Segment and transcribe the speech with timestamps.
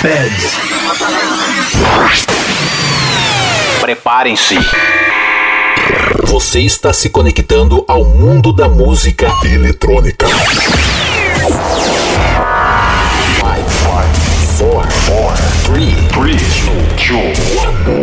[0.00, 0.56] Feds.
[3.80, 4.56] Preparem-se.
[6.22, 10.28] Você está se conectando ao mundo da música eletrônica.
[10.28, 10.38] 5,
[14.60, 14.92] 4, 4,
[15.72, 16.68] 3, 3, 2,
[17.88, 17.98] 1.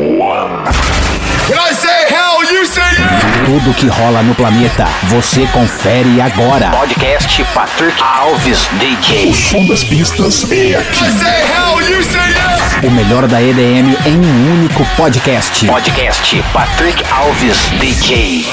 [3.45, 6.71] Tudo que rola no planeta, você confere agora.
[6.71, 9.31] Podcast Patrick Alves DJ.
[9.35, 10.97] Som das pistas é aqui.
[10.97, 12.87] Say yeah!
[12.87, 15.63] O melhor da EDM em um único podcast.
[15.67, 18.47] Podcast Patrick Alves DJ.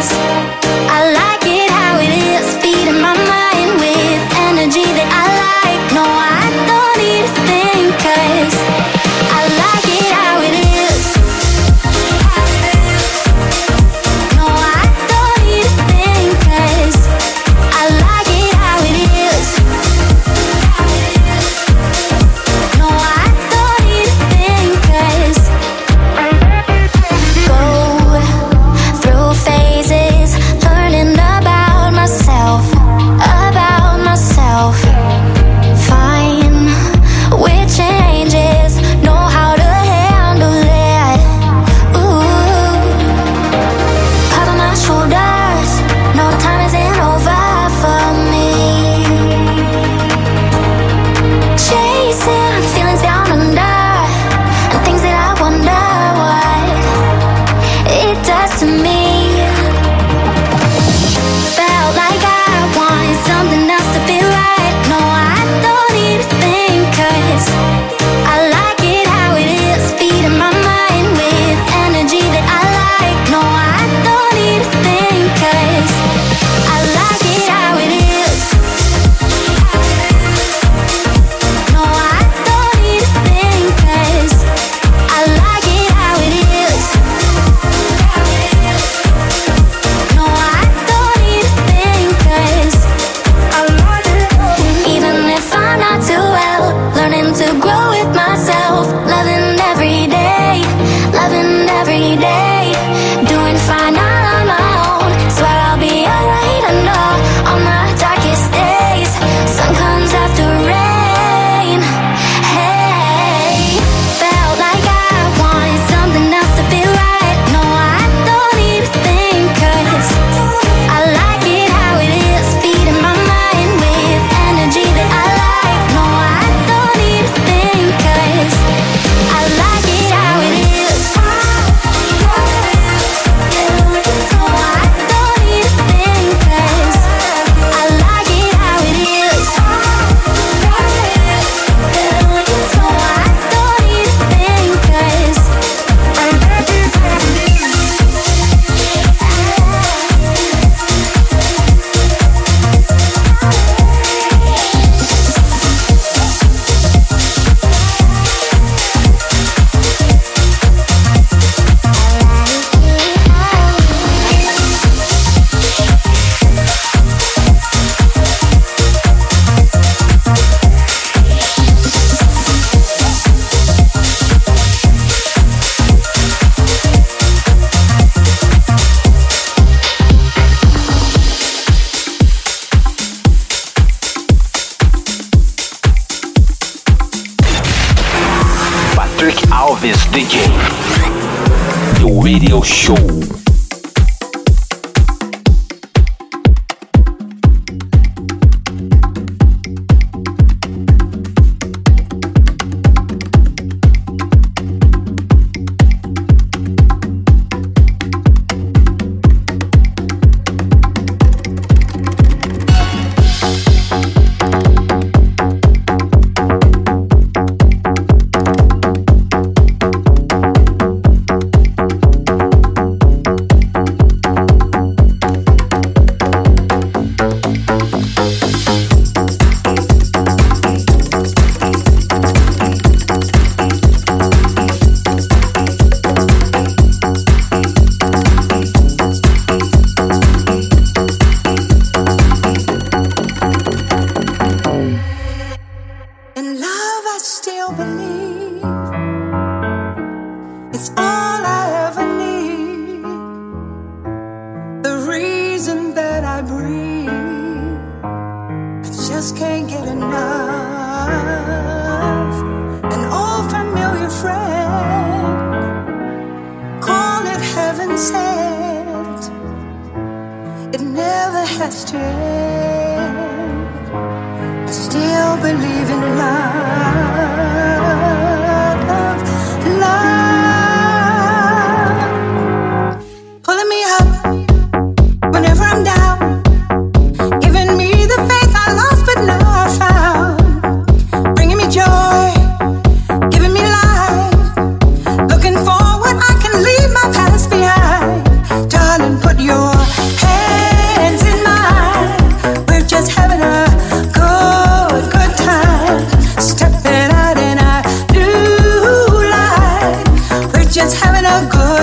[0.00, 0.59] place.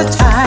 [0.05, 0.46] time.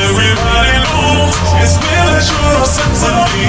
[0.00, 3.44] Everybody knows it's true sense of me.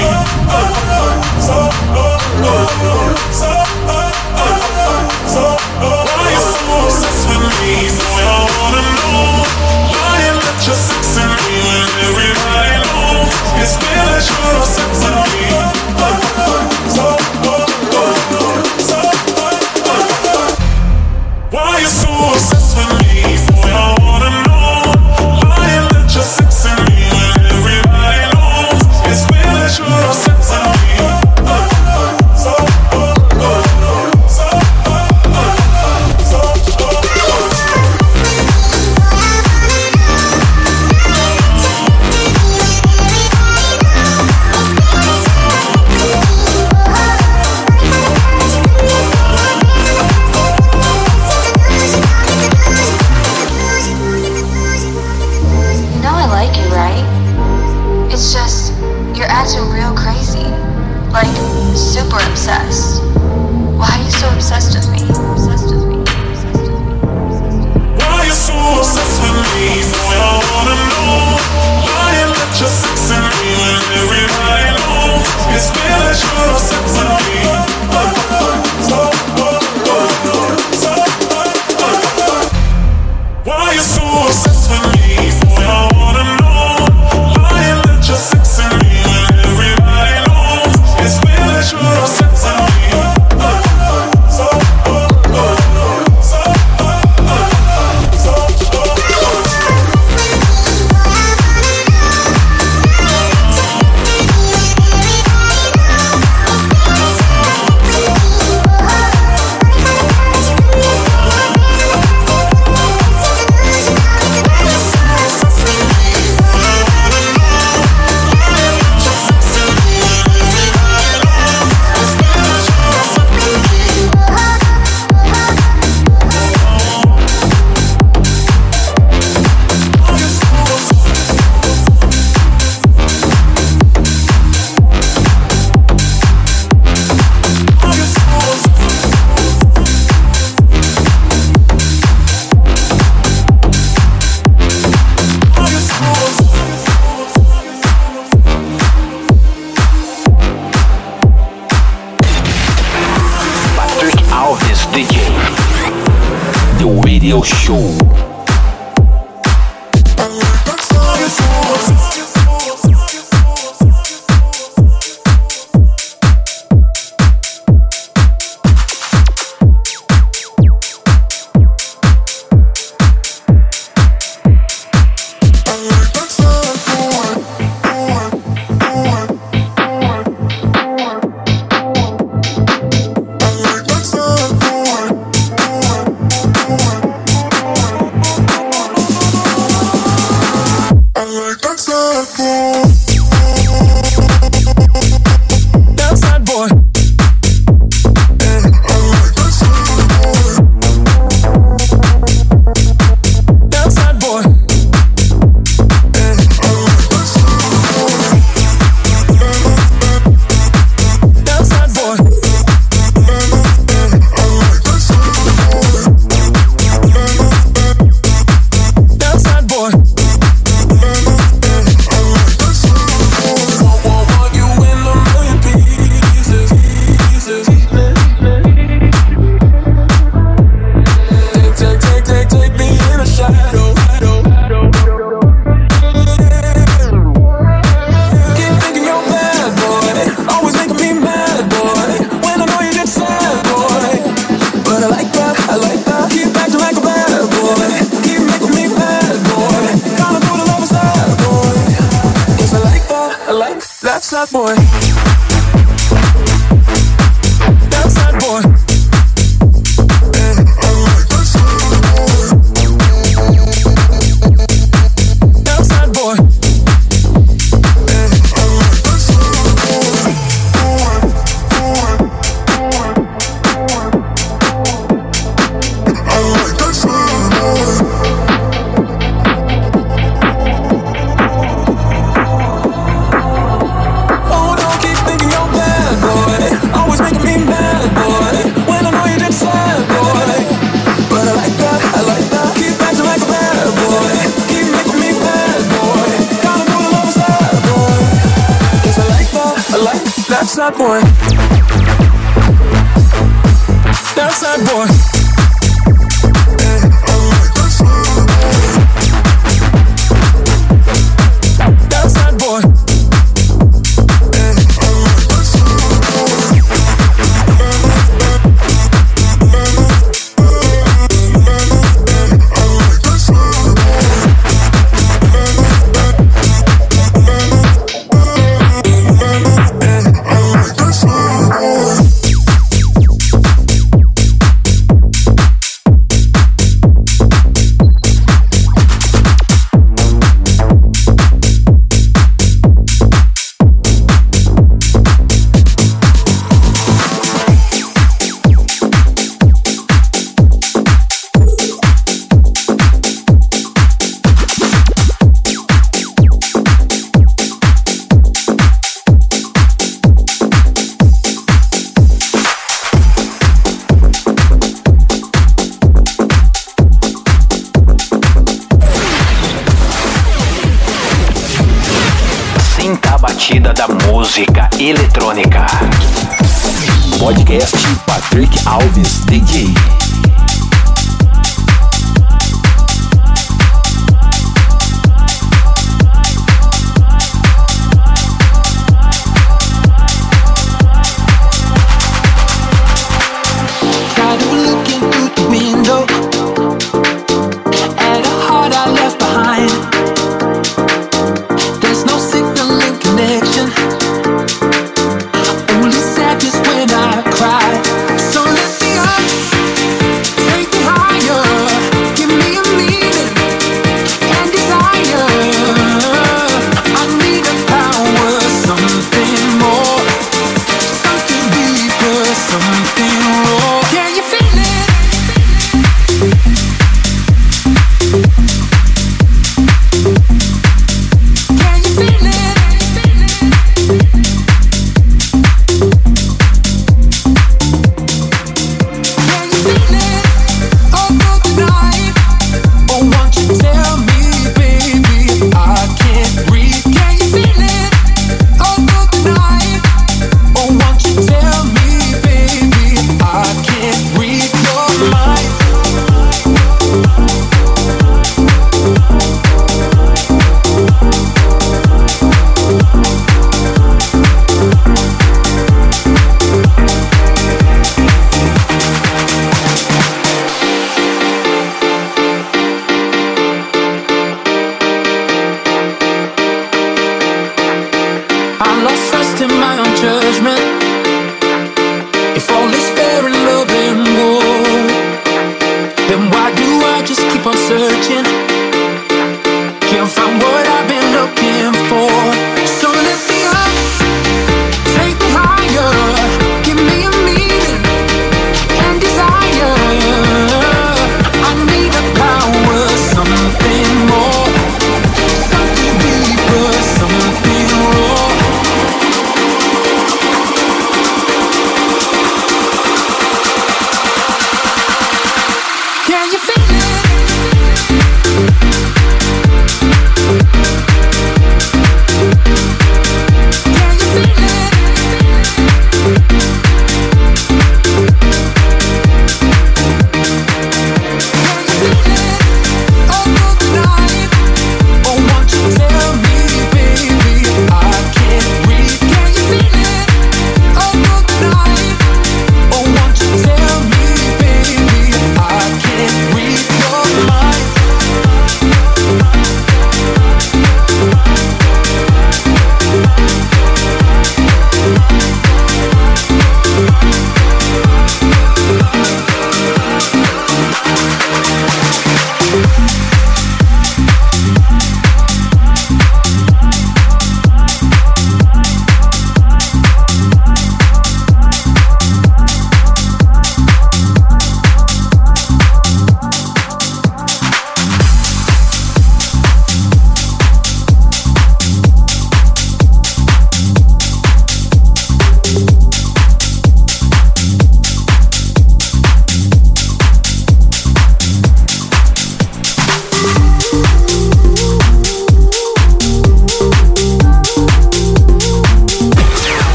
[6.03, 7.87] Why you so obsessed with me?
[7.87, 9.47] Boy, I wanna know
[9.95, 11.59] why you let your sex in me.
[12.07, 14.90] Everybody knows it's been a true.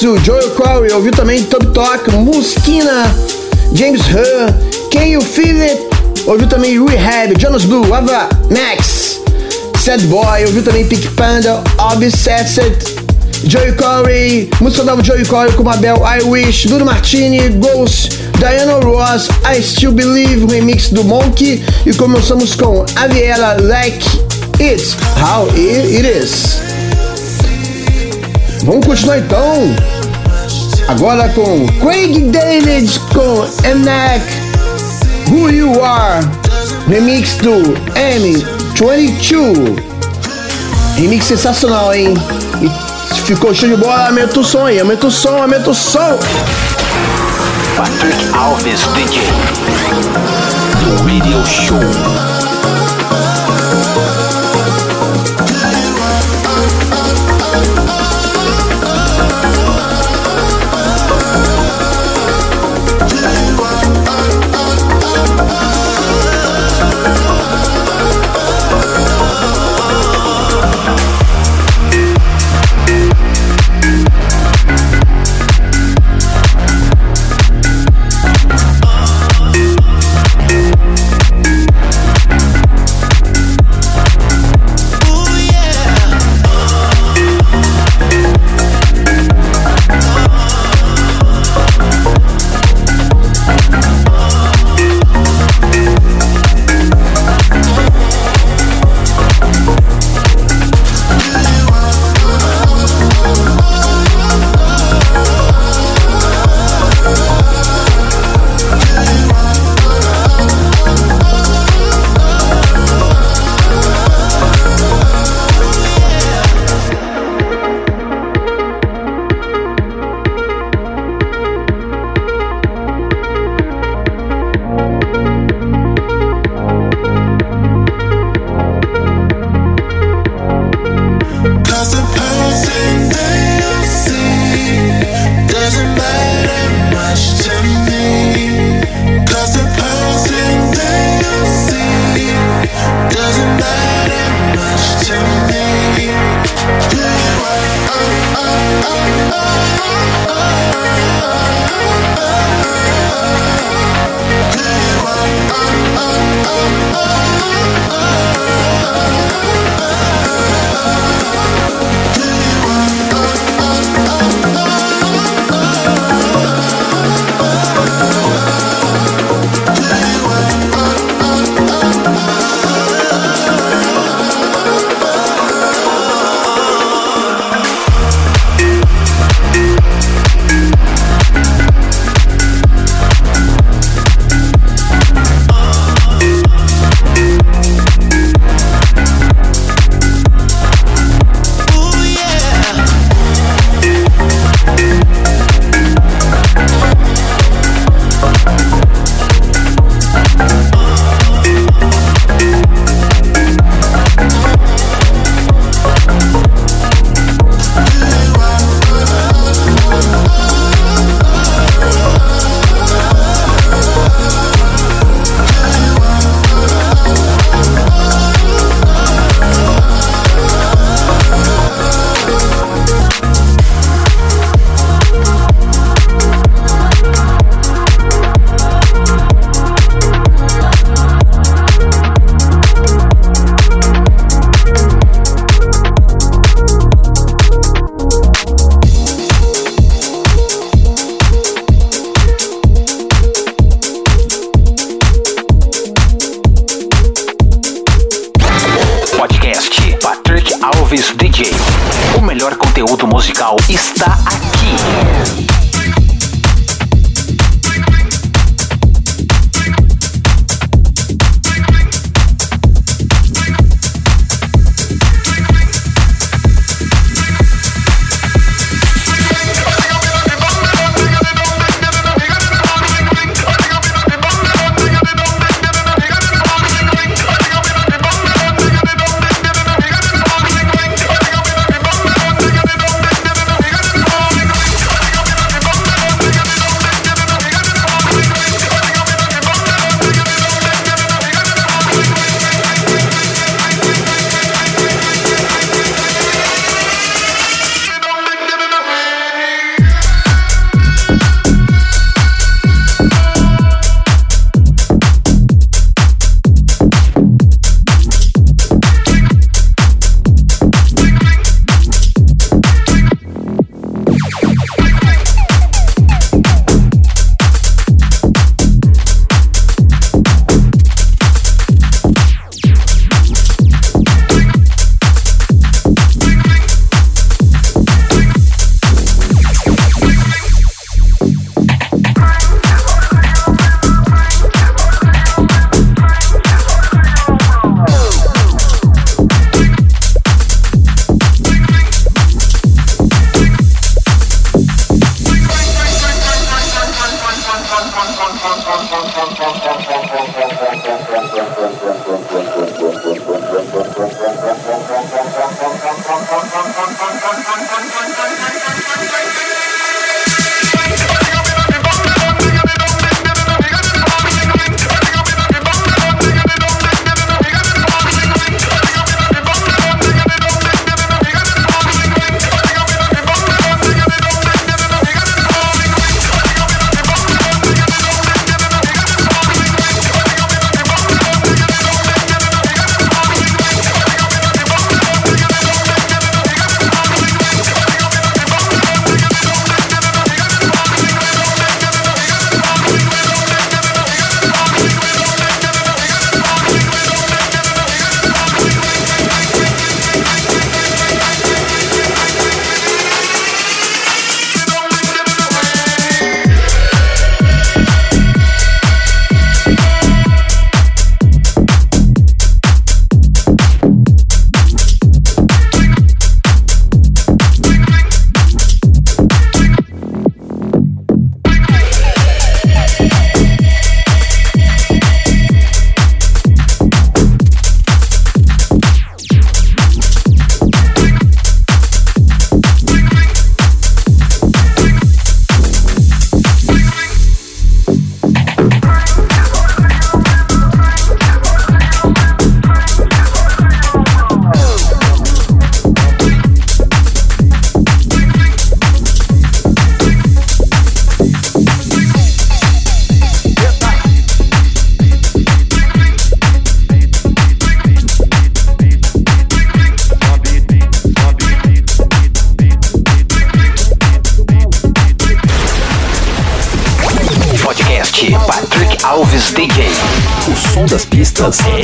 [0.00, 3.12] Do Joel Corey, ouviu também Top Talk, Muskina,
[3.74, 4.54] James Hunt,
[4.92, 5.80] Can You Feel It,
[6.24, 9.20] ouviu também Rehab, Jonas Blue, Ava Max,
[9.76, 11.60] Sad Boy, ouviu também Pink Panda,
[11.92, 12.96] Obsessed,
[13.44, 19.28] Joey Corey, música nova Joey Corey com Mabel I Wish, Bruno Martini, Ghost, Diana Ross,
[19.52, 24.06] I Still Believe, remix do Monkey e começamos com Aviela Like
[24.60, 26.67] It's How It Is.
[28.68, 29.74] Vamos continuar então.
[30.88, 34.26] Agora com Craig David com Mnek
[35.30, 36.22] Who You Are,
[36.86, 37.62] remix do
[37.94, 39.82] M22.
[40.96, 42.12] Remix sensacional, hein?
[42.60, 42.68] E
[43.22, 46.18] ficou show de bola, aumenta o som aí, aumenta o som, aumenta o som.
[47.74, 49.22] Patrick Alves DJ.
[50.84, 52.27] Do Radio Show.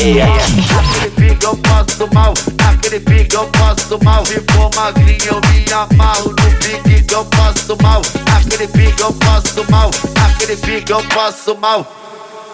[0.04, 2.34] Aquele pique eu passo mal,
[2.68, 4.26] aquele pique eu passo mal.
[4.26, 8.02] Se for magrinho eu me amarro no pique que eu passo mal.
[8.36, 9.90] Aquele pique eu passo mal,
[10.26, 11.90] aquele pique eu passo mal.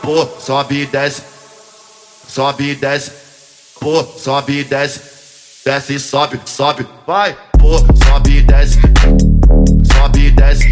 [0.01, 1.23] Pô, sobe e desce,
[2.29, 3.11] sobe e desce.
[3.81, 5.01] Pô, sobe e desce,
[5.65, 7.37] desce e sobe, sobe, vai.
[7.59, 8.79] Pô, sobe e desce,
[9.93, 10.71] sobe e desce.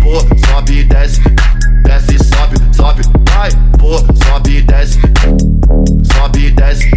[0.00, 1.20] Pô, sobe e desce,
[1.82, 3.50] desce e sobe, sobe, vai.
[3.80, 5.00] Pô, sobe e desce,
[6.24, 6.90] sobe e desce.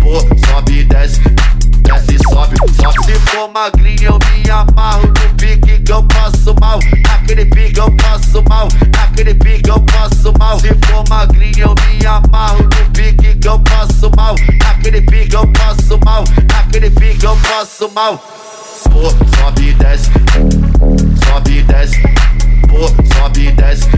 [0.00, 1.20] Pô, sobe e desce,
[1.82, 3.04] desce e sobe, sobe.
[3.04, 6.78] Se for magrinho eu me amarro no pique que eu passo mal.
[7.14, 8.68] Aquele pique eu passo mal,
[9.02, 10.60] aquele pique eu passo mal.
[10.60, 14.34] Se for magrinho eu me amarro no pique que eu passo mal.
[14.70, 16.24] Aquele pique eu passo mal,
[16.58, 18.22] aquele pique eu passo mal.
[18.92, 20.10] Pô, sobe e desce,
[21.28, 22.02] sobe e desce.
[22.68, 23.88] Pô, sobe e desce,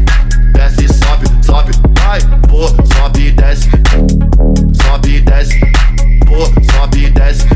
[0.53, 2.21] desce sobe, sobe, vai.
[2.49, 3.71] Pô, sobe e desce,
[4.83, 5.61] sobe e desce.
[6.27, 7.47] Pô, sobe e desce,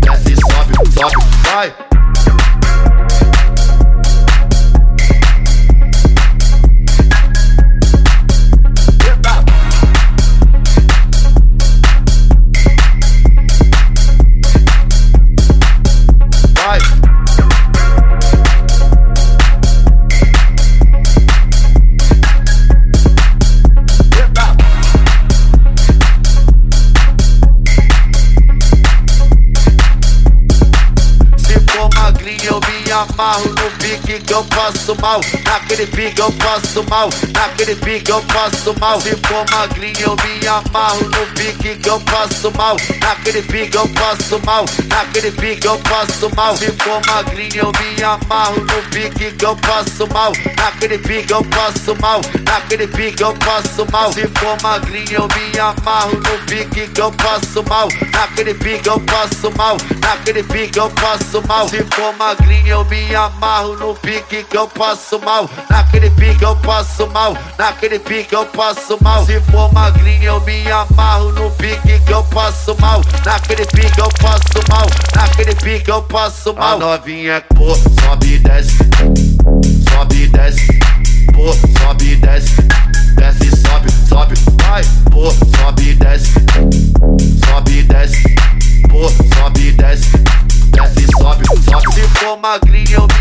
[0.00, 1.91] desce sobe, sobe, vai.
[33.02, 35.20] Eu me amarro no pique que eu passo mal.
[35.44, 39.00] Naquele pique eu passo mal, naquele pique eu passo mal.
[39.00, 42.76] Se for magrinho eu me amarro no pique que eu passo mal.
[43.00, 46.56] Naquele pique eu passo mal, naquele pique eu passo mal.
[46.56, 50.32] Se for magrinho eu me amarro no pique que eu passo mal.
[50.56, 54.12] Naquele pique eu passo mal, naquele pique eu passo mal.
[54.12, 57.88] Se for magrinho eu me amarro no pique que eu passo mal.
[58.12, 61.68] Naquele pique eu passo mal, naquele pique eu passo mal.
[61.68, 65.48] Se for magrinho eu me amarro no pique que eu passo mal.
[65.68, 69.24] Naquele pique eu passo mal, naquele pique eu passo mal.
[69.26, 73.00] Se for magrinho eu me amarro no pique que eu passo mal.
[73.24, 76.76] Naquele pique eu passo mal, naquele pique eu passo mal.
[76.76, 78.76] A novinha, pô, sobe e desce,
[79.90, 80.66] sobe e desce.
[81.32, 82.56] Pô, sobe e desce,
[83.16, 84.82] desce e sobe, sobe, vai.
[85.10, 86.32] Pô, sobe e desce,
[87.46, 88.22] sobe e desce.
[88.88, 90.10] Pô, sobe e desce,
[90.72, 91.94] desce e sobe, sobe.
[91.94, 93.11] Se for magrinho eu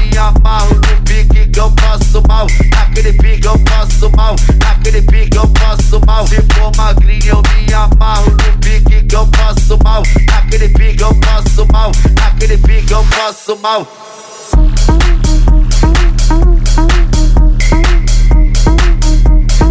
[13.31, 13.87] passo mal.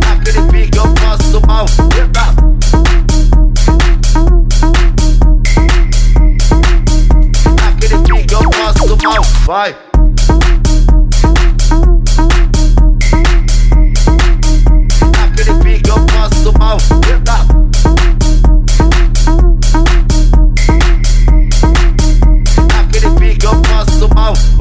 [0.03, 1.67] Naquele pique eu passo mal.
[7.61, 9.23] Naquele pique eu passo mal.
[9.45, 9.90] Vai.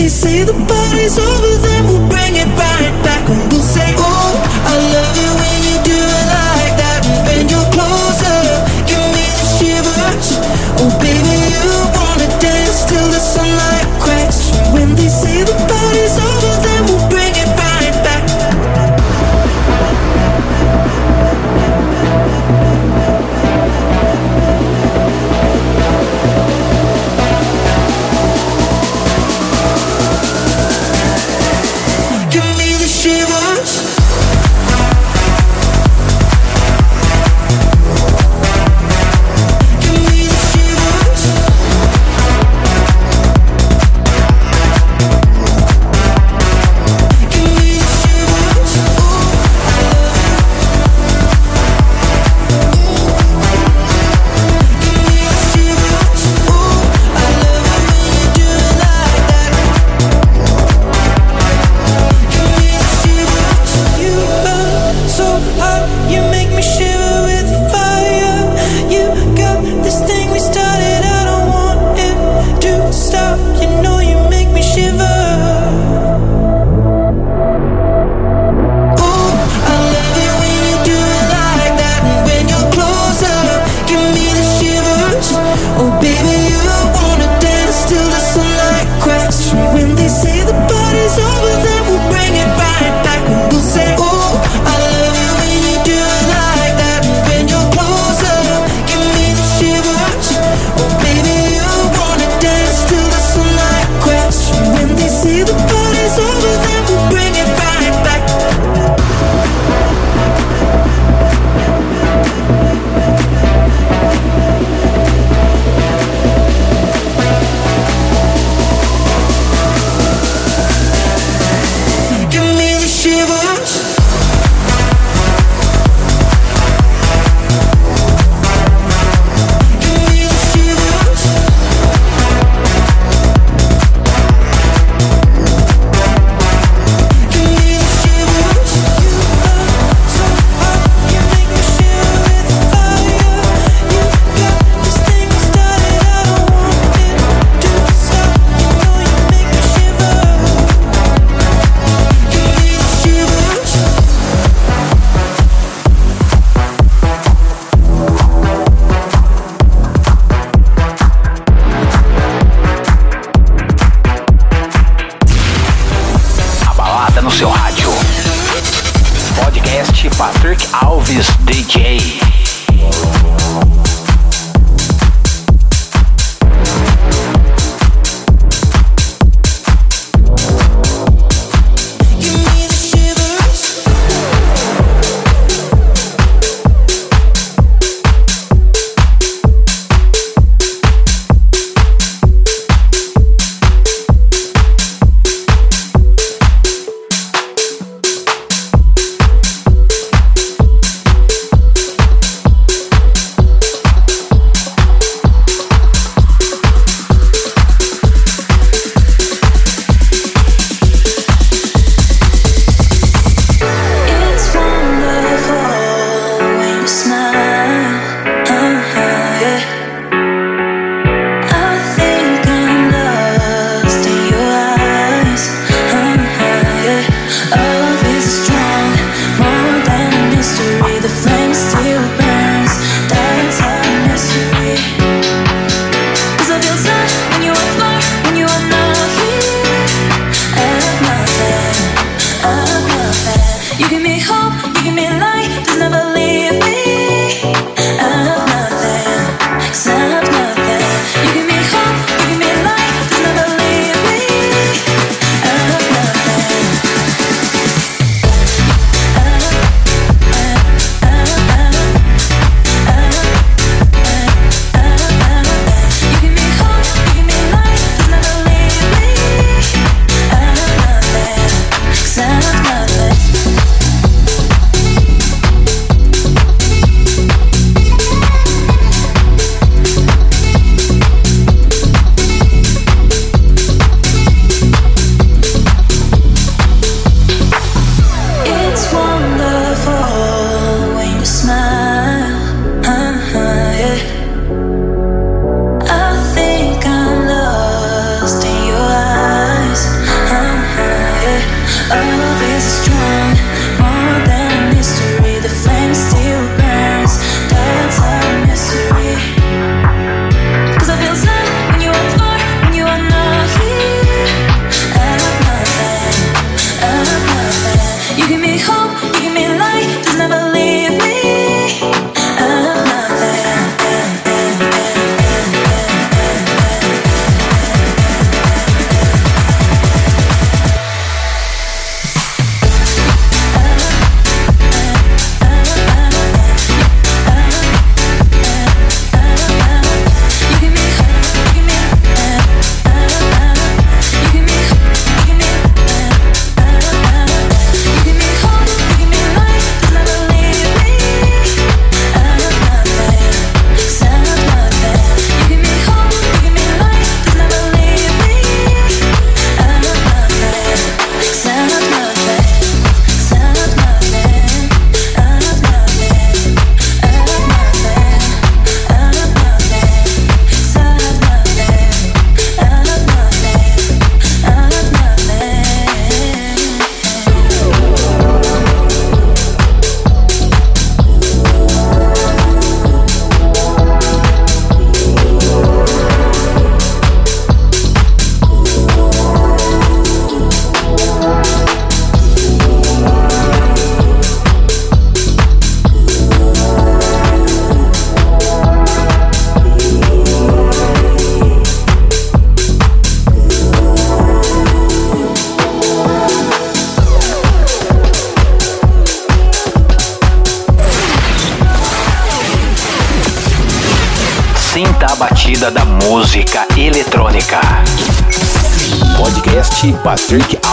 [0.00, 1.79] They say the party's over, then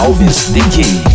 [0.07, 1.06] Alves DJ.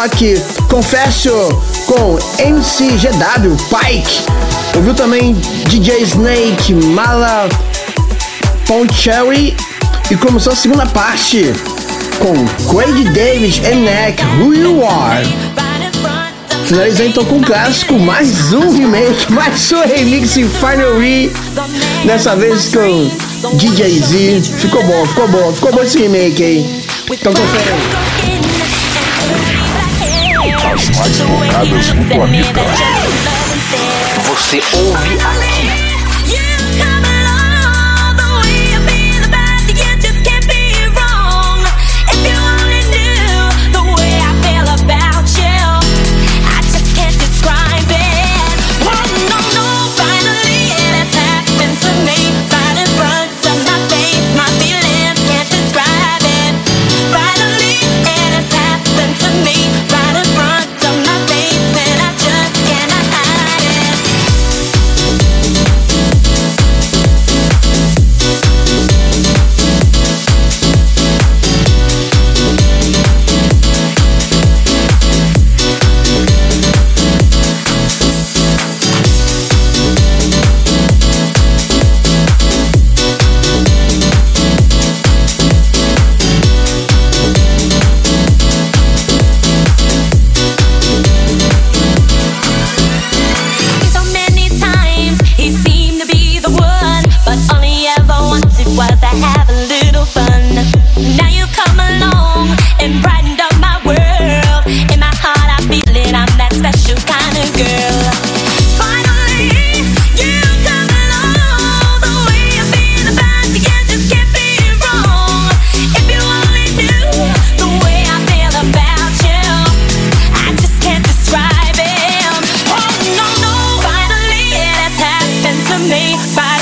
[0.00, 1.30] Alok, Confesso
[1.84, 4.22] com MCGW, Pike,
[4.74, 5.34] ouviu também
[5.68, 7.46] DJ Snake, Mala,
[8.66, 9.54] Poncherry
[10.10, 11.52] e começou a segunda parte
[12.18, 12.32] com
[12.72, 15.26] Craig Davis e Neck, Who You Are.
[16.64, 21.30] Finalizei então com um clássico, mais um remake, mais um remix em Final Re.
[22.06, 23.10] Dessa vez com
[23.54, 24.42] DJ Z.
[24.60, 26.84] Ficou bom, ficou bom, ficou bom esse remake aí.
[27.10, 28.09] Então confere
[30.96, 32.60] mais tocadas do planeta.
[34.26, 35.79] Você ouve aqui.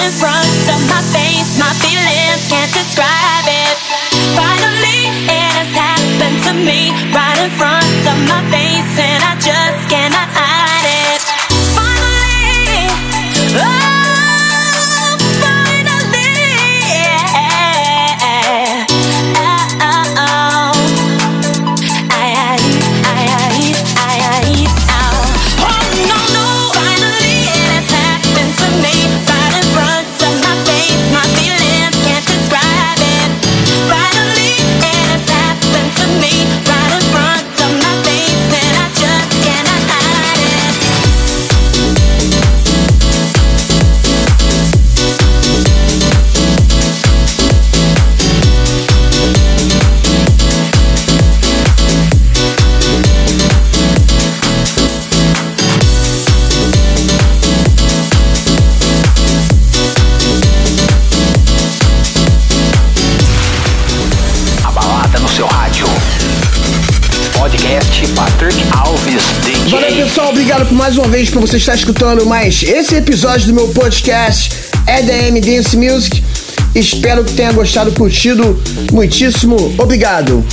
[0.09, 1.59] in front of my face.
[1.59, 3.77] My feelings can't describe it.
[4.33, 8.68] Finally, it has happened to me right in front of my face.
[70.59, 74.51] Obrigado por mais uma vez por você estar escutando mais esse episódio do meu podcast
[74.89, 76.21] EDM Dance Music.
[76.75, 78.61] Espero que tenha gostado, curtido.
[78.91, 80.45] Muitíssimo obrigado.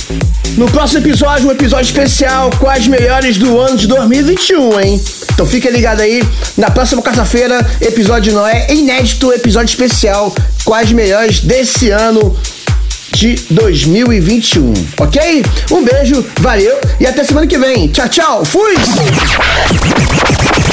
[0.56, 5.04] No próximo episódio, um episódio especial com as melhores do ano de 2021, hein?
[5.34, 6.22] Então fica ligado aí.
[6.56, 10.32] Na próxima quarta-feira, episódio não é inédito, episódio especial
[10.64, 12.36] com as melhores desse ano
[13.16, 15.42] de 2021, ok?
[15.70, 17.88] Um beijo, valeu e até semana que vem.
[17.88, 18.74] Tchau, tchau, fui!